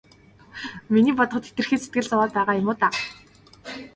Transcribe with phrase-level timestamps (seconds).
[0.93, 2.91] Миний бодоход хэтэрхий сэтгэл зовоод байгаа юм уу даа.